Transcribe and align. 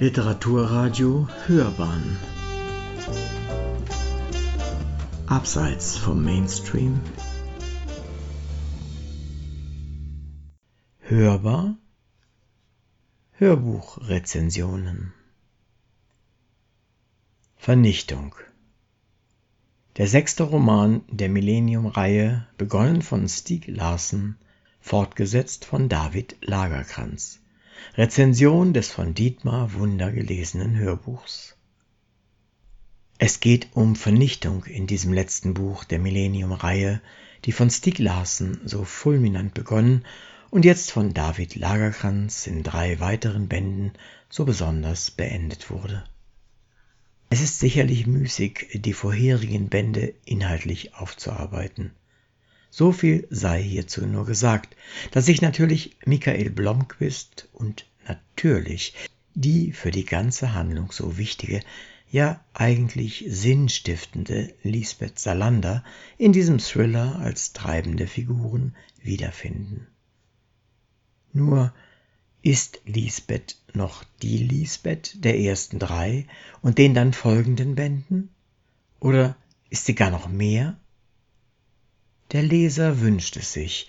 Literaturradio 0.00 1.26
Hörbahn. 1.46 2.16
Abseits 5.26 5.96
vom 5.96 6.22
Mainstream. 6.22 7.00
Hörbar. 11.00 11.76
Hörbuchrezensionen. 13.32 15.12
Vernichtung. 17.56 18.36
Der 19.96 20.06
sechste 20.06 20.44
Roman 20.44 21.02
der 21.08 21.28
Millennium-Reihe, 21.28 22.46
begonnen 22.56 23.02
von 23.02 23.28
Stieg 23.28 23.66
Larsson, 23.66 24.36
fortgesetzt 24.80 25.64
von 25.64 25.88
David 25.88 26.36
Lagerkrantz. 26.40 27.40
Rezension 27.96 28.72
des 28.72 28.90
von 28.90 29.14
Dietmar 29.14 29.74
Wunder 29.74 30.12
gelesenen 30.12 30.76
Hörbuchs. 30.76 31.56
Es 33.18 33.40
geht 33.40 33.68
um 33.74 33.96
Vernichtung 33.96 34.64
in 34.64 34.86
diesem 34.86 35.12
letzten 35.12 35.54
Buch 35.54 35.84
der 35.84 35.98
Millennium-Reihe, 35.98 37.00
die 37.44 37.52
von 37.52 37.70
Stieg 37.70 37.98
Larsson 37.98 38.60
so 38.64 38.84
fulminant 38.84 39.54
begonnen 39.54 40.04
und 40.50 40.64
jetzt 40.64 40.92
von 40.92 41.14
David 41.14 41.56
Lagerkrantz 41.56 42.46
in 42.46 42.62
drei 42.62 43.00
weiteren 43.00 43.48
Bänden 43.48 43.92
so 44.30 44.44
besonders 44.44 45.10
beendet 45.10 45.70
wurde. 45.70 46.04
Es 47.30 47.42
ist 47.42 47.58
sicherlich 47.58 48.06
müßig, 48.06 48.80
die 48.84 48.92
vorherigen 48.94 49.68
Bände 49.68 50.14
inhaltlich 50.24 50.94
aufzuarbeiten. 50.94 51.92
So 52.78 52.92
viel 52.92 53.26
sei 53.28 53.60
hierzu 53.60 54.06
nur 54.06 54.24
gesagt, 54.24 54.76
dass 55.10 55.26
sich 55.26 55.42
natürlich 55.42 55.96
Michael 56.06 56.48
Blomqvist 56.50 57.48
und 57.52 57.86
natürlich 58.06 58.94
die 59.34 59.72
für 59.72 59.90
die 59.90 60.04
ganze 60.04 60.54
Handlung 60.54 60.92
so 60.92 61.18
wichtige, 61.18 61.60
ja 62.08 62.40
eigentlich 62.54 63.24
sinnstiftende 63.26 64.54
Lisbeth 64.62 65.18
Salander 65.18 65.82
in 66.18 66.32
diesem 66.32 66.60
Thriller 66.60 67.18
als 67.18 67.52
treibende 67.52 68.06
Figuren 68.06 68.76
wiederfinden. 69.02 69.88
Nur 71.32 71.74
ist 72.42 72.80
Lisbeth 72.84 73.56
noch 73.74 74.04
die 74.22 74.38
Lisbeth 74.38 75.24
der 75.24 75.36
ersten 75.36 75.80
drei 75.80 76.28
und 76.62 76.78
den 76.78 76.94
dann 76.94 77.12
folgenden 77.12 77.74
Bänden? 77.74 78.28
Oder 79.00 79.34
ist 79.68 79.86
sie 79.86 79.96
gar 79.96 80.12
noch 80.12 80.28
mehr? 80.28 80.78
Der 82.32 82.42
Leser 82.42 83.00
wünscht 83.00 83.36
es 83.38 83.54
sich. 83.54 83.88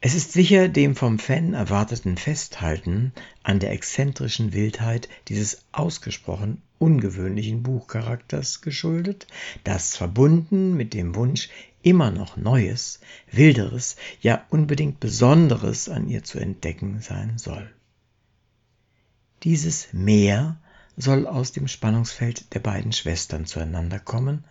Es 0.00 0.14
ist 0.14 0.32
sicher 0.32 0.68
dem 0.68 0.96
vom 0.96 1.18
Fan 1.18 1.54
erwarteten 1.54 2.16
Festhalten 2.16 3.12
an 3.42 3.60
der 3.60 3.70
exzentrischen 3.70 4.52
Wildheit 4.52 5.08
dieses 5.28 5.62
ausgesprochen 5.70 6.62
ungewöhnlichen 6.78 7.62
Buchcharakters 7.62 8.62
geschuldet, 8.62 9.26
das 9.62 9.96
verbunden 9.96 10.74
mit 10.74 10.94
dem 10.94 11.14
Wunsch, 11.14 11.50
immer 11.82 12.10
noch 12.10 12.36
Neues, 12.36 13.00
Wilderes, 13.30 13.96
ja 14.20 14.44
unbedingt 14.48 14.98
Besonderes 14.98 15.88
an 15.88 16.08
ihr 16.08 16.24
zu 16.24 16.38
entdecken 16.38 17.00
sein 17.02 17.38
soll. 17.38 17.70
Dieses 19.44 19.92
Meer 19.92 20.58
soll 20.96 21.26
aus 21.26 21.52
dem 21.52 21.68
Spannungsfeld 21.68 22.52
der 22.54 22.60
beiden 22.60 22.92
Schwestern 22.92 23.46
zueinander 23.46 23.98
kommen 23.98 24.44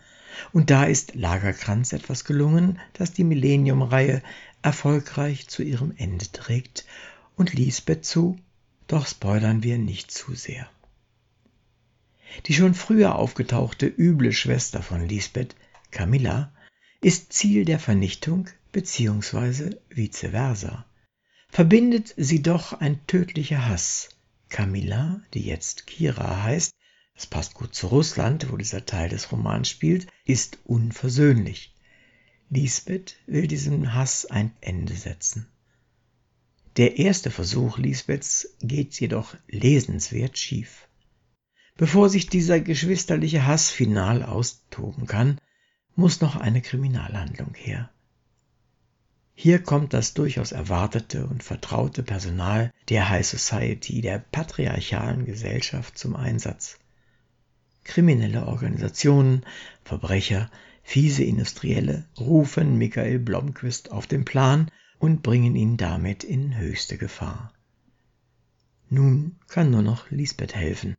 und 0.52 0.70
da 0.70 0.86
ist 0.86 1.16
Lagerkranz 1.16 1.94
etwas 1.94 2.26
gelungen, 2.26 2.80
das 2.94 3.14
die 3.14 3.24
Millennium-Reihe 3.24 4.22
erfolgreich 4.62 5.48
zu 5.48 5.64
ihrem 5.64 5.94
Ende 5.98 6.32
trägt 6.32 6.86
und 7.36 7.54
Lisbeth 7.54 8.06
zu, 8.06 8.38
doch 8.88 9.08
spoilern 9.08 9.64
wir 9.64 9.78
nicht 9.78 10.12
zu 10.12 10.36
sehr. 10.36 10.70
Die 12.46 12.54
schon 12.54 12.74
früher 12.74 13.16
aufgetauchte 13.16 13.88
üble 13.88 14.34
Schwester 14.34 14.82
von 14.84 15.08
Lisbeth, 15.08 15.56
Camilla, 15.92 16.52
ist 17.02 17.34
Ziel 17.34 17.66
der 17.66 17.80
Vernichtung 17.80 18.50
bzw. 18.72 19.78
vice 19.90 20.30
versa. 20.32 20.86
Verbindet 21.48 22.14
sie 22.18 22.44
doch 22.44 22.74
ein 22.74 23.06
tödlicher 23.08 23.68
Hass. 23.68 24.10
Camilla, 24.50 25.22
die 25.34 25.42
jetzt 25.42 25.88
Kira 25.88 26.44
heißt, 26.44 26.74
es 27.20 27.28
passt 27.28 27.54
gut 27.54 27.76
zu 27.76 27.88
Russland, 27.88 28.50
wo 28.50 28.56
dieser 28.56 28.86
Teil 28.86 29.10
des 29.10 29.30
Romans 29.34 29.68
spielt, 29.68 30.08
ist 30.24 30.58
unversöhnlich. 30.64 31.76
Lisbeth 32.50 33.18
will 33.28 33.46
diesem 33.46 33.94
Hass 33.94 34.26
ein 34.26 34.54
Ende 34.62 34.96
setzen. 34.96 35.46
Der 36.78 36.98
erste 36.98 37.30
Versuch 37.30 37.78
Lisbeths 37.78 38.56
geht 38.62 38.98
jedoch 39.02 39.36
lesenswert 39.50 40.38
schief. 40.38 40.88
Bevor 41.76 42.08
sich 42.08 42.28
dieser 42.28 42.62
geschwisterliche 42.62 43.46
Hass 43.46 43.70
final 43.70 44.24
austoben 44.24 45.06
kann, 45.06 45.42
muss 45.98 46.22
noch 46.22 46.38
eine 46.38 46.62
Kriminalhandlung 46.62 47.54
her. 47.54 47.90
Hier 49.36 49.62
kommt 49.62 49.94
das 49.94 50.14
durchaus 50.14 50.54
erwartete 50.54 51.28
und 51.28 51.44
vertraute 51.44 52.02
Personal 52.02 52.72
der 52.88 53.10
High 53.10 53.28
Society, 53.28 54.00
der 54.00 54.20
patriarchalen 54.20 55.26
Gesellschaft 55.26 55.98
zum 55.98 56.16
Einsatz 56.16 56.80
kriminelle 57.90 58.46
Organisationen, 58.46 59.44
Verbrecher, 59.84 60.52
fiese 60.84 61.24
Industrielle 61.24 62.06
rufen 62.20 62.78
Michael 62.78 63.18
Blomqvist 63.18 63.92
auf 63.92 64.06
den 64.06 64.26
Plan 64.26 64.70
und 65.00 65.24
bringen 65.24 65.56
ihn 65.56 65.76
damit 65.76 66.24
in 66.24 66.56
höchste 66.56 67.00
Gefahr. 67.00 67.52
Nun 68.92 69.38
kann 69.48 69.72
nur 69.72 69.82
noch 69.82 70.12
Lisbeth 70.12 70.56
helfen. 70.56 70.96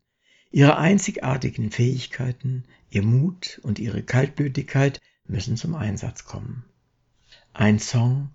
Ihre 0.50 0.78
einzigartigen 0.78 1.70
Fähigkeiten, 1.70 2.64
ihr 2.90 3.02
Mut 3.02 3.60
und 3.62 3.78
ihre 3.78 4.02
Kaltblütigkeit 4.02 5.00
müssen 5.28 5.56
zum 5.56 5.76
Einsatz 5.76 6.24
kommen. 6.24 6.64
Ein 7.52 7.78
Song 7.78 8.30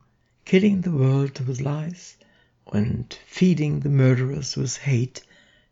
Killing 0.45 0.81
the 0.81 0.93
World 0.93 1.45
with 1.45 1.59
Lies 1.59 2.17
und 2.63 3.19
Feeding 3.27 3.81
the 3.81 3.89
Murderers 3.89 4.57
with 4.57 4.85
Hate 4.85 5.21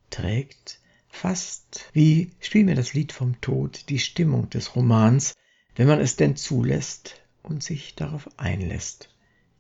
trägt 0.10 0.82
fast 1.14 1.90
wie 1.94 2.32
Spiel 2.42 2.66
mir 2.66 2.76
das 2.76 2.94
Lied 2.94 3.14
vom 3.14 3.40
Tod 3.40 3.88
die 3.90 4.00
Stimmung 4.00 4.50
des 4.50 4.76
Romans, 4.76 5.36
wenn 5.76 5.88
man 5.88 6.02
es 6.02 6.16
denn 6.16 6.36
zulässt 6.36 7.22
und 7.44 7.64
sich 7.64 7.96
darauf 7.96 8.28
einlässt. 8.38 9.10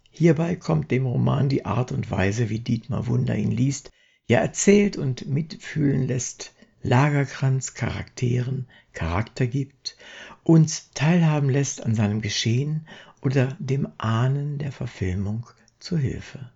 Hierbei 0.09 0.55
kommt 0.55 0.91
dem 0.91 1.05
Roman 1.05 1.49
die 1.49 1.63
Art 1.63 1.91
und 1.91 2.09
Weise, 2.11 2.49
wie 2.49 2.59
Dietmar 2.59 3.07
Wunder 3.07 3.35
ihn 3.35 3.51
liest, 3.51 3.91
ja 4.27 4.39
erzählt 4.39 4.97
und 4.97 5.27
mitfühlen 5.27 6.07
lässt, 6.07 6.53
Lagerkranz 6.81 7.75
Charakteren 7.75 8.67
Charakter 8.91 9.47
gibt, 9.47 9.95
uns 10.43 10.89
teilhaben 10.91 11.49
lässt 11.49 11.83
an 11.83 11.95
seinem 11.95 12.21
Geschehen 12.21 12.87
oder 13.21 13.55
dem 13.59 13.87
Ahnen 13.99 14.57
der 14.57 14.71
Verfilmung 14.71 15.45
zu 15.79 15.97
Hilfe. 15.97 16.51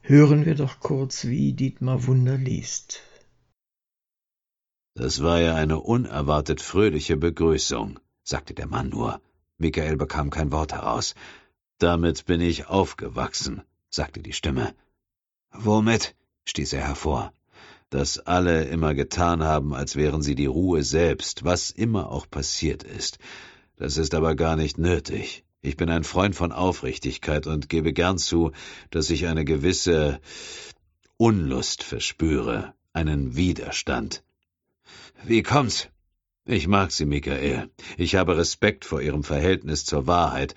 Hören 0.00 0.46
wir 0.46 0.54
doch 0.54 0.80
kurz, 0.80 1.26
wie 1.26 1.52
Dietmar 1.52 2.06
Wunder 2.06 2.38
liest. 2.38 3.02
Das 4.96 5.24
war 5.24 5.40
ja 5.40 5.56
eine 5.56 5.80
unerwartet 5.80 6.60
fröhliche 6.60 7.16
Begrüßung, 7.16 7.98
sagte 8.22 8.54
der 8.54 8.68
Mann 8.68 8.90
nur. 8.90 9.20
Michael 9.58 9.96
bekam 9.96 10.30
kein 10.30 10.52
Wort 10.52 10.72
heraus. 10.72 11.16
Damit 11.78 12.26
bin 12.26 12.40
ich 12.40 12.68
aufgewachsen, 12.68 13.62
sagte 13.90 14.22
die 14.22 14.32
Stimme. 14.32 14.72
Womit? 15.50 16.14
stieß 16.44 16.74
er 16.74 16.86
hervor. 16.86 17.32
Dass 17.90 18.20
alle 18.20 18.66
immer 18.66 18.94
getan 18.94 19.42
haben, 19.42 19.74
als 19.74 19.96
wären 19.96 20.22
sie 20.22 20.36
die 20.36 20.46
Ruhe 20.46 20.84
selbst, 20.84 21.44
was 21.44 21.72
immer 21.72 22.10
auch 22.10 22.30
passiert 22.30 22.84
ist. 22.84 23.18
Das 23.76 23.96
ist 23.96 24.14
aber 24.14 24.36
gar 24.36 24.54
nicht 24.54 24.78
nötig. 24.78 25.44
Ich 25.60 25.76
bin 25.76 25.90
ein 25.90 26.04
Freund 26.04 26.36
von 26.36 26.52
Aufrichtigkeit 26.52 27.48
und 27.48 27.68
gebe 27.68 27.92
gern 27.92 28.18
zu, 28.18 28.52
dass 28.90 29.10
ich 29.10 29.26
eine 29.26 29.44
gewisse 29.44 30.20
Unlust 31.16 31.82
verspüre, 31.82 32.74
einen 32.92 33.34
Widerstand. 33.34 34.22
Wie 35.26 35.42
kommt's? 35.42 35.88
Ich 36.44 36.68
mag 36.68 36.92
Sie, 36.92 37.06
Michael. 37.06 37.70
Ich 37.96 38.14
habe 38.14 38.36
Respekt 38.36 38.84
vor 38.84 39.00
Ihrem 39.00 39.24
Verhältnis 39.24 39.86
zur 39.86 40.06
Wahrheit. 40.06 40.54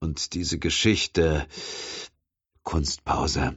Und 0.00 0.34
diese 0.34 0.58
Geschichte. 0.58 1.46
Kunstpause. 2.62 3.56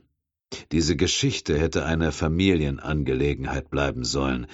Diese 0.71 0.95
Geschichte 0.95 1.59
hätte 1.59 1.85
eine 1.85 2.13
Familienangelegenheit 2.13 3.69
bleiben 3.69 4.05
sollen. 4.05 4.47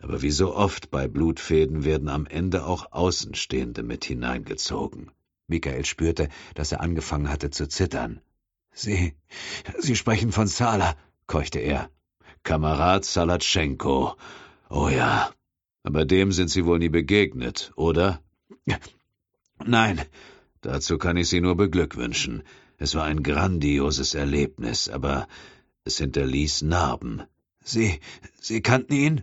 Aber 0.00 0.20
wie 0.20 0.30
so 0.30 0.54
oft 0.54 0.90
bei 0.90 1.08
Blutfäden 1.08 1.82
werden 1.82 2.10
am 2.10 2.26
Ende 2.26 2.66
auch 2.66 2.92
Außenstehende 2.92 3.82
mit 3.82 4.04
hineingezogen. 4.04 5.10
Michael 5.46 5.86
spürte, 5.86 6.28
dass 6.56 6.72
er 6.72 6.82
angefangen 6.82 7.30
hatte 7.30 7.48
zu 7.48 7.66
zittern. 7.68 8.20
Sie, 8.70 9.14
Sie 9.78 9.96
sprechen 9.96 10.30
von 10.30 10.46
Sala, 10.46 10.94
keuchte 11.26 11.58
er. 11.58 11.88
Kamerad 12.42 13.06
Salatschenko. 13.06 14.14
Oh 14.68 14.90
ja, 14.90 15.30
aber 15.88 16.04
dem 16.04 16.32
sind 16.32 16.50
Sie 16.50 16.66
wohl 16.66 16.78
nie 16.78 16.90
begegnet, 16.90 17.72
oder? 17.74 18.22
Nein, 19.64 19.98
dazu 20.60 20.98
kann 20.98 21.16
ich 21.16 21.30
Sie 21.30 21.40
nur 21.40 21.56
beglückwünschen. 21.56 22.42
Es 22.76 22.94
war 22.94 23.04
ein 23.04 23.22
grandioses 23.22 24.14
Erlebnis, 24.14 24.90
aber 24.90 25.28
es 25.84 25.96
hinterließ 25.96 26.60
Narben. 26.60 27.22
Sie, 27.64 28.00
Sie 28.38 28.60
kannten 28.60 28.92
ihn? 28.92 29.22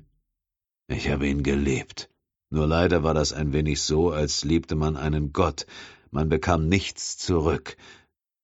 Ich 0.88 1.08
habe 1.12 1.28
ihn 1.28 1.44
geliebt. 1.44 2.10
Nur 2.50 2.66
leider 2.66 3.04
war 3.04 3.14
das 3.14 3.32
ein 3.32 3.54
wenig 3.54 3.82
so, 3.82 4.10
als 4.10 4.44
liebte 4.44 4.74
man 4.74 4.98
einen 4.98 5.34
Gott. 5.34 5.68
Man 6.10 6.30
bekam 6.30 6.68
nichts 6.68 7.20
zurück. 7.20 7.78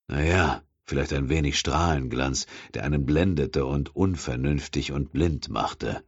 Na 0.08 0.24
ja, 0.24 0.62
vielleicht 0.86 1.14
ein 1.14 1.30
wenig 1.30 1.58
Strahlenglanz, 1.58 2.46
der 2.76 2.84
einen 2.84 3.04
blendete 3.04 3.66
und 3.66 3.96
unvernünftig 3.96 4.92
und 4.92 5.12
blind 5.12 5.50
machte. 5.50 6.04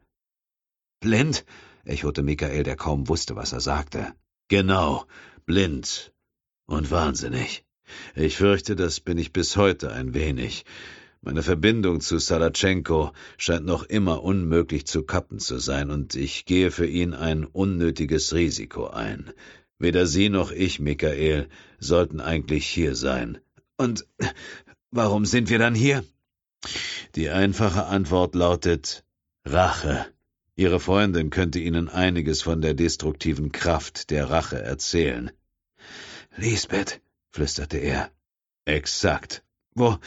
Blind? 1.00 1.44
Echote 1.84 2.22
Michael, 2.22 2.62
der 2.62 2.76
kaum 2.76 3.08
wusste, 3.08 3.36
was 3.36 3.52
er 3.52 3.60
sagte. 3.60 4.12
Genau, 4.48 5.06
blind 5.46 6.12
und 6.66 6.90
wahnsinnig. 6.90 7.64
Ich 8.14 8.36
fürchte, 8.36 8.76
das 8.76 9.00
bin 9.00 9.18
ich 9.18 9.32
bis 9.32 9.56
heute 9.56 9.92
ein 9.92 10.14
wenig. 10.14 10.64
Meine 11.20 11.42
Verbindung 11.42 12.00
zu 12.00 12.18
Salatschenko 12.18 13.12
scheint 13.38 13.64
noch 13.64 13.82
immer 13.84 14.22
unmöglich 14.22 14.86
zu 14.86 15.04
kappen 15.04 15.38
zu 15.38 15.58
sein, 15.58 15.90
und 15.90 16.14
ich 16.14 16.44
gehe 16.44 16.70
für 16.70 16.86
ihn 16.86 17.14
ein 17.14 17.44
unnötiges 17.44 18.34
Risiko 18.34 18.88
ein. 18.88 19.32
Weder 19.78 20.06
Sie 20.06 20.28
noch 20.28 20.52
ich, 20.52 20.80
Michael, 20.80 21.48
sollten 21.78 22.20
eigentlich 22.20 22.66
hier 22.66 22.94
sein. 22.94 23.38
Und 23.76 24.06
warum 24.90 25.24
sind 25.24 25.50
wir 25.50 25.58
dann 25.58 25.74
hier? 25.74 26.04
Die 27.14 27.30
einfache 27.30 27.86
Antwort 27.86 28.34
lautet 28.34 29.04
Rache. 29.44 30.13
Ihre 30.56 30.78
Freundin 30.78 31.30
könnte 31.30 31.58
Ihnen 31.58 31.88
einiges 31.88 32.42
von 32.42 32.60
der 32.60 32.74
destruktiven 32.74 33.50
Kraft 33.50 34.10
der 34.10 34.30
Rache 34.30 34.62
erzählen. 34.62 35.32
Lisbeth, 36.36 37.00
flüsterte 37.30 37.78
er. 37.78 38.10
Exakt. 38.64 39.42
Wo, 39.74 39.98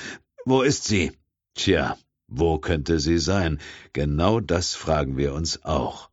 wo 0.46 0.62
ist 0.62 0.86
sie? 0.86 1.12
Tja, 1.54 1.98
wo 2.28 2.60
könnte 2.60 3.00
sie 3.00 3.18
sein? 3.18 3.60
Genau 3.92 4.40
das 4.40 4.74
fragen 4.74 5.18
wir 5.18 5.34
uns 5.34 5.66
auch. 5.66 6.10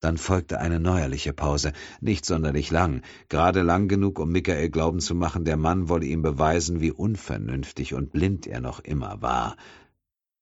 Dann 0.00 0.18
folgte 0.18 0.60
eine 0.60 0.80
neuerliche 0.80 1.32
Pause, 1.32 1.72
nicht 2.02 2.26
sonderlich 2.26 2.70
lang, 2.70 3.00
gerade 3.30 3.62
lang 3.62 3.88
genug, 3.88 4.18
um 4.18 4.30
Michael 4.30 4.68
glauben 4.68 5.00
zu 5.00 5.14
machen, 5.14 5.46
der 5.46 5.56
Mann 5.56 5.88
wolle 5.88 6.04
ihm 6.04 6.20
beweisen, 6.20 6.82
wie 6.82 6.92
unvernünftig 6.92 7.94
und 7.94 8.12
blind 8.12 8.46
er 8.46 8.60
noch 8.60 8.80
immer 8.80 9.22
war. 9.22 9.56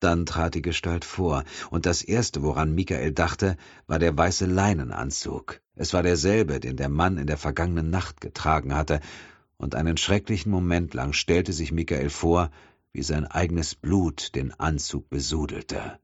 Dann 0.03 0.25
trat 0.25 0.53
die 0.53 0.61
Gestalt 0.61 1.05
vor, 1.05 1.45
und 1.69 1.85
das 1.85 2.01
Erste, 2.01 2.43
woran 2.43 2.75
Michael 2.75 3.13
dachte, 3.13 3.55
war 3.87 3.99
der 3.99 4.17
weiße 4.17 4.45
Leinenanzug. 4.45 5.61
Es 5.75 5.93
war 5.93 6.03
derselbe, 6.03 6.59
den 6.59 6.75
der 6.75 6.89
Mann 6.89 7.17
in 7.17 7.25
der 7.25 7.37
vergangenen 7.37 7.89
Nacht 7.89 8.19
getragen 8.19 8.75
hatte, 8.75 8.99
und 9.55 9.75
einen 9.75 9.95
schrecklichen 9.95 10.51
Moment 10.51 10.93
lang 10.93 11.13
stellte 11.13 11.53
sich 11.53 11.71
Michael 11.71 12.09
vor, 12.09 12.51
wie 12.91 13.01
sein 13.01 13.25
eigenes 13.25 13.75
Blut 13.75 14.35
den 14.35 14.51
Anzug 14.59 15.09
besudelte. 15.09 15.99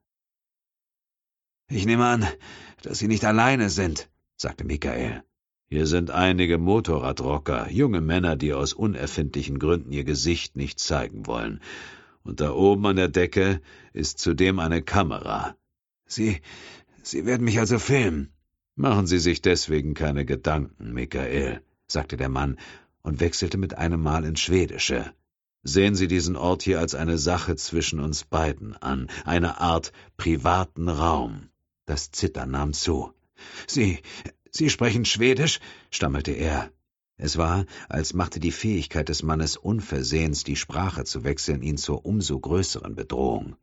Ich 1.68 1.86
nehme 1.86 2.06
an, 2.06 2.26
dass 2.82 3.00
Sie 3.00 3.10
nicht 3.10 3.26
alleine 3.26 3.70
sind, 3.70 4.10
sagte 4.38 4.64
Michael. 4.64 5.24
Hier 5.68 5.88
sind 5.88 6.10
einige 6.10 6.58
Motorradrocker, 6.58 7.70
junge 7.70 8.00
Männer, 8.00 8.38
die 8.38 8.54
aus 8.54 8.72
unerfindlichen 8.72 9.60
Gründen 9.60 9.92
ihr 9.92 10.06
Gesicht 10.06 10.56
nicht 10.56 10.80
zeigen 10.80 11.28
wollen 11.28 11.60
und 12.30 12.42
da 12.42 12.52
oben 12.52 12.86
an 12.86 12.96
der 12.96 13.08
Decke 13.08 13.60
ist 13.92 14.20
zudem 14.20 14.60
eine 14.60 14.84
Kamera. 14.84 15.56
Sie, 16.06 16.42
Sie 17.02 17.26
werden 17.26 17.44
mich 17.44 17.58
also 17.58 17.80
filmen. 17.80 18.32
Machen 18.76 19.08
Sie 19.08 19.18
sich 19.18 19.42
deswegen 19.42 19.96
keine 19.96 20.26
Gedanken, 20.26 20.94
Michael, 20.94 21.62
sagte 21.88 22.18
der 22.18 22.30
Mann 22.30 22.60
und 23.02 23.20
wechselte 23.20 23.58
mit 23.58 23.80
einem 23.80 24.04
Mal 24.04 24.26
ins 24.26 24.42
Schwedische. 24.42 25.12
Sehen 25.64 25.96
Sie 25.96 26.08
diesen 26.08 26.36
Ort 26.36 26.62
hier 26.62 26.80
als 26.80 26.94
eine 26.94 27.18
Sache 27.18 27.56
zwischen 27.56 28.00
uns 28.00 28.26
beiden 28.26 28.76
an, 28.78 29.08
eine 29.26 29.60
Art 29.60 29.92
privaten 30.16 30.88
Raum. 30.88 31.50
Das 31.88 32.12
Zittern 32.12 32.52
nahm 32.52 32.74
zu. 32.74 33.12
Sie, 33.66 34.00
Sie 34.52 34.70
sprechen 34.70 35.04
Schwedisch? 35.04 35.60
stammelte 35.90 36.32
er. 36.32 36.70
Es 37.22 37.38
war, 37.38 37.66
als 37.90 38.14
machte 38.14 38.40
die 38.40 38.54
Fähigkeit 38.54 39.10
des 39.10 39.24
Mannes 39.24 39.58
unversehens, 39.58 40.46
die 40.46 40.56
Sprache 40.56 41.04
zu 41.04 41.26
wechseln, 41.26 41.62
ihn 41.62 41.78
zur 41.78 42.06
umso 42.06 42.40
größeren 42.40 42.96
Bedrohung. 42.96 43.58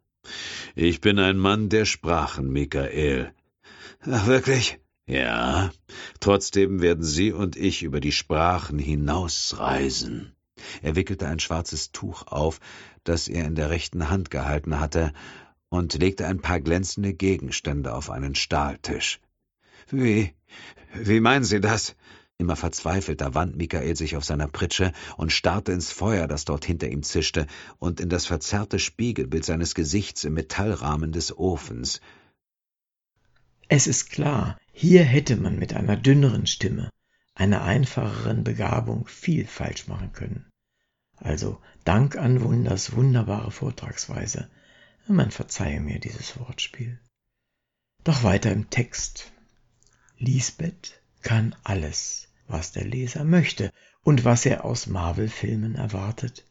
Ich 0.75 1.00
bin 1.00 1.19
ein 1.19 1.38
Mann 1.38 1.70
der 1.70 1.87
Sprachen, 1.87 2.53
Michael. 2.53 3.32
Ach, 4.03 4.26
wirklich? 4.26 4.79
Ja. 5.06 5.70
Trotzdem 6.20 6.82
werden 6.82 7.03
Sie 7.03 7.32
und 7.32 7.56
ich 7.56 7.82
über 7.82 8.00
die 8.00 8.12
Sprachen 8.12 8.79
hinausreisen. 8.79 10.35
Er 10.82 10.94
wickelte 10.94 11.26
ein 11.26 11.38
schwarzes 11.38 11.93
Tuch 11.93 12.26
auf, 12.26 12.61
das 13.05 13.26
er 13.26 13.47
in 13.47 13.55
der 13.55 13.70
rechten 13.70 14.11
Hand 14.11 14.31
gehalten 14.31 14.81
hatte, 14.81 15.14
und 15.70 15.94
legte 15.94 16.26
ein 16.26 16.41
paar 16.41 16.61
glänzende 16.61 17.14
Gegenstände 17.14 17.94
auf 17.94 18.11
einen 18.11 18.35
Stahltisch. 18.35 19.19
Wie, 19.88 20.35
wie 20.93 21.20
meinen 21.20 21.44
Sie 21.44 21.61
das? 21.61 21.97
Immer 22.38 22.56
verzweifelter 22.56 23.35
wand 23.35 23.56
Michael 23.56 23.97
sich 23.97 24.17
auf 24.17 24.25
seiner 24.25 24.47
Pritsche 24.47 24.93
und 25.17 25.33
starrte 25.33 25.73
ins 25.73 25.91
Feuer, 25.91 26.27
das 26.27 26.44
dort 26.44 26.67
hinter 26.67 26.88
ihm 26.88 27.03
zischte, 27.03 27.47
und 27.79 27.99
in 27.99 28.11
das 28.11 28.27
verzerrte 28.27 28.79
Spiegelbild 28.79 29.44
seines 29.44 29.75
Gesichts 29.75 30.25
im 30.25 30.35
Metallrahmen 30.35 31.12
des 31.12 31.37
Ofens. 31.37 32.00
Es 33.69 33.87
ist 33.87 34.11
klar, 34.11 34.59
hier 34.73 35.03
hätte 35.03 35.37
man 35.37 35.59
mit 35.59 35.75
einer 35.75 35.97
dünneren 35.97 36.47
Stimme, 36.47 36.91
einer 37.35 37.62
einfacheren 37.62 38.44
Begabung 38.44 39.06
viel 39.06 39.47
falsch 39.47 39.88
machen 39.88 40.12
können. 40.12 40.47
Also 41.17 41.59
Dank 41.85 42.17
an 42.17 42.43
Wunders 42.43 42.93
wunderbare 42.94 43.50
Vortragsweise. 43.50 44.50
Man 45.09 45.31
verzeihe 45.31 45.81
mir 45.81 45.99
dieses 45.99 46.38
Wortspiel. 46.38 47.00
Doch 48.05 48.23
weiter 48.23 48.53
im 48.53 48.69
Text. 48.69 49.33
Lisbeth 50.19 51.00
kann 51.22 51.54
alles, 51.64 52.28
was 52.48 52.72
der 52.72 52.84
Leser 52.84 53.24
möchte 53.24 53.72
und 54.02 54.24
was 54.24 54.46
er 54.46 54.64
aus 54.64 54.86
Marvel-Filmen 54.86 55.74
erwartet. 55.74 56.44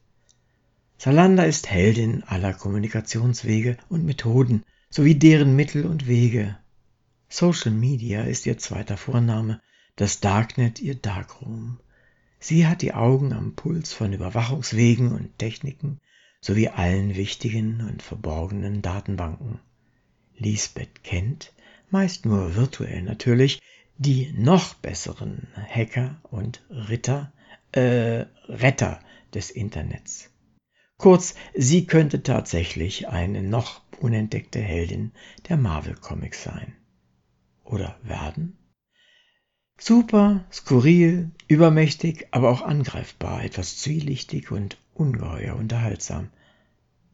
Salander 0.98 1.46
ist 1.46 1.70
Heldin 1.70 2.22
aller 2.24 2.52
Kommunikationswege 2.52 3.76
und 3.88 4.04
Methoden 4.04 4.64
sowie 4.90 5.14
deren 5.14 5.56
Mittel 5.56 5.86
und 5.86 6.06
Wege. 6.06 6.56
Social 7.28 7.72
Media 7.72 8.22
ist 8.22 8.46
ihr 8.46 8.58
zweiter 8.58 8.96
Vorname, 8.96 9.60
das 9.96 10.20
Darknet 10.20 10.80
ihr 10.80 10.94
Darkroom. 10.94 11.78
Sie 12.38 12.66
hat 12.66 12.82
die 12.82 12.94
Augen 12.94 13.32
am 13.32 13.54
Puls 13.54 13.92
von 13.92 14.12
Überwachungswegen 14.12 15.12
und 15.12 15.38
Techniken 15.38 16.00
sowie 16.40 16.68
allen 16.68 17.16
wichtigen 17.16 17.80
und 17.88 18.02
verborgenen 18.02 18.82
Datenbanken. 18.82 19.58
Lisbeth 20.36 21.02
kennt, 21.02 21.52
meist 21.90 22.26
nur 22.26 22.54
virtuell 22.54 23.02
natürlich, 23.02 23.60
die 23.98 24.32
noch 24.36 24.74
besseren 24.74 25.48
Hacker 25.54 26.16
und 26.22 26.64
Ritter, 26.70 27.32
äh, 27.72 28.26
Retter 28.48 29.00
des 29.34 29.50
Internets. 29.50 30.30
Kurz, 30.98 31.34
sie 31.54 31.86
könnte 31.86 32.22
tatsächlich 32.22 33.08
eine 33.08 33.42
noch 33.42 33.82
unentdeckte 34.00 34.60
Heldin 34.60 35.12
der 35.48 35.56
Marvel 35.56 35.94
Comics 35.94 36.42
sein. 36.42 36.74
Oder 37.64 37.98
werden? 38.02 38.56
Super, 39.78 40.46
skurril, 40.50 41.30
übermächtig, 41.48 42.28
aber 42.30 42.50
auch 42.50 42.62
angreifbar, 42.62 43.44
etwas 43.44 43.76
zwielichtig 43.78 44.50
und 44.50 44.78
ungeheuer 44.94 45.56
unterhaltsam. 45.56 46.30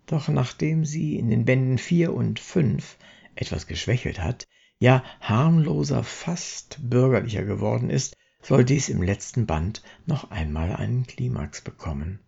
Doch 0.06 0.28
nachdem 0.28 0.84
sie 0.84 1.16
in 1.16 1.28
den 1.28 1.44
Bänden 1.44 1.78
4 1.78 2.14
und 2.14 2.38
5 2.38 2.98
etwas 3.34 3.66
geschwächelt 3.66 4.20
hat, 4.20 4.46
ja 4.82 5.04
harmloser, 5.20 6.02
fast 6.02 6.78
bürgerlicher 6.90 7.44
geworden 7.44 7.88
ist, 7.88 8.16
soll 8.42 8.64
dies 8.64 8.88
im 8.88 9.00
letzten 9.00 9.46
Band 9.46 9.80
noch 10.06 10.32
einmal 10.32 10.74
einen 10.74 11.06
Klimax 11.06 11.60
bekommen. 11.60 12.18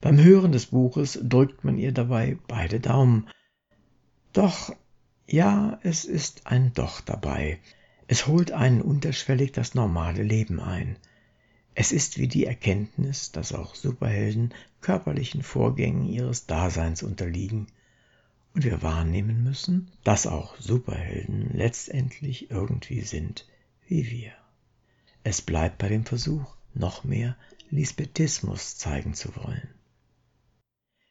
Beim 0.00 0.18
Hören 0.18 0.52
des 0.52 0.66
Buches 0.66 1.20
drückt 1.22 1.64
man 1.64 1.76
ihr 1.76 1.92
dabei 1.92 2.38
beide 2.48 2.80
Daumen. 2.80 3.28
Doch, 4.32 4.74
ja, 5.26 5.78
es 5.82 6.06
ist 6.06 6.46
ein 6.46 6.72
Doch 6.72 7.02
dabei. 7.02 7.58
Es 8.06 8.26
holt 8.26 8.52
einen 8.52 8.80
unterschwellig 8.80 9.52
das 9.52 9.74
normale 9.74 10.22
Leben 10.22 10.60
ein. 10.60 10.96
Es 11.74 11.92
ist 11.92 12.16
wie 12.16 12.28
die 12.28 12.46
Erkenntnis, 12.46 13.32
dass 13.32 13.52
auch 13.52 13.74
Superhelden 13.74 14.54
körperlichen 14.80 15.42
Vorgängen 15.42 16.06
ihres 16.06 16.46
Daseins 16.46 17.02
unterliegen 17.02 17.66
und 18.56 18.64
wir 18.64 18.82
wahrnehmen 18.82 19.44
müssen, 19.44 19.92
dass 20.02 20.26
auch 20.26 20.58
Superhelden 20.58 21.50
letztendlich 21.52 22.50
irgendwie 22.50 23.02
sind 23.02 23.46
wie 23.86 24.10
wir. 24.10 24.32
Es 25.24 25.42
bleibt 25.42 25.76
bei 25.76 25.90
dem 25.90 26.06
Versuch, 26.06 26.56
noch 26.72 27.04
mehr 27.04 27.36
Lisbetismus 27.68 28.78
zeigen 28.78 29.12
zu 29.12 29.36
wollen. 29.36 29.68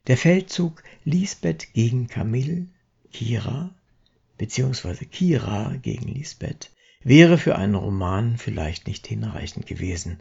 Der 0.07 0.17
Feldzug 0.17 0.81
Lisbeth 1.03 1.71
gegen 1.73 2.07
Camille, 2.07 2.65
Kira 3.13 3.75
bzw. 4.39 5.05
Kira 5.05 5.75
gegen 5.75 6.07
Lisbeth 6.07 6.71
wäre 7.03 7.37
für 7.37 7.57
einen 7.57 7.75
Roman 7.75 8.39
vielleicht 8.39 8.87
nicht 8.87 9.05
hinreichend 9.05 9.67
gewesen. 9.67 10.19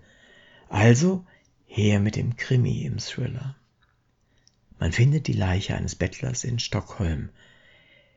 Also 0.69 1.25
her 1.65 2.01
mit 2.01 2.17
dem 2.17 2.37
Krimi 2.37 2.83
im 2.83 2.99
Thriller. 2.99 3.57
Man 4.79 4.93
findet 4.93 5.27
die 5.27 5.33
Leiche 5.33 5.75
eines 5.75 5.95
Bettlers 5.95 6.45
in 6.45 6.59
Stockholm. 6.59 7.31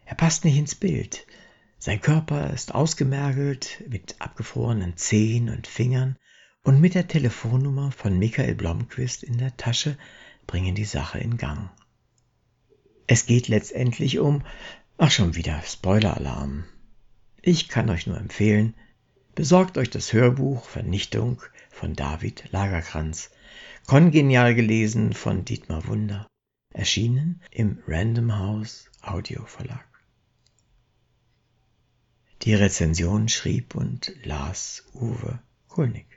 Er 0.06 0.16
passt 0.16 0.44
nicht 0.44 0.58
ins 0.58 0.76
Bild. 0.76 1.26
Sein 1.80 2.02
Körper 2.02 2.52
ist 2.52 2.74
ausgemergelt 2.74 3.84
mit 3.88 4.16
abgefrorenen 4.20 4.98
Zehen 4.98 5.50
und 5.50 5.68
Fingern 5.68 6.18
und 6.64 6.82
mit 6.82 6.96
der 6.96 7.08
Telefonnummer 7.08 7.92
von 7.92 8.18
Michael 8.18 8.56
Blomquist 8.56 9.24
in 9.24 9.38
der 9.38 9.56
Tasche 9.56 9.98
bringen 10.48 10.76
die 10.76 10.86
Sache 10.86 11.20
in 11.20 11.38
Gang. 11.38 11.70
Es 13.06 13.26
geht 13.26 13.48
letztendlich 13.48 14.20
um, 14.20 14.44
ach 14.98 15.12
schon 15.12 15.36
wieder, 15.36 15.62
Spoiler-Alarm. 15.62 16.66
Ich 17.42 17.70
kann 17.70 17.90
euch 17.90 18.08
nur 18.08 18.18
empfehlen, 18.18 18.74
besorgt 19.36 19.78
euch 19.78 19.90
das 19.90 20.12
Hörbuch 20.12 20.68
Vernichtung 20.68 21.42
von 21.70 21.94
David 21.94 22.52
Lagerkranz, 22.52 23.30
kongenial 23.86 24.56
gelesen 24.56 25.14
von 25.14 25.46
Dietmar 25.46 25.88
Wunder, 25.88 26.28
erschienen 26.74 27.42
im 27.52 27.82
Random 27.88 28.38
House 28.38 28.90
Audio 29.02 29.46
Verlag. 29.46 29.88
Die 32.44 32.54
Rezension 32.54 33.30
schrieb 33.30 33.76
und 33.76 34.14
las 34.24 34.86
Uwe 34.94 35.40
Kulnig. 35.68 36.17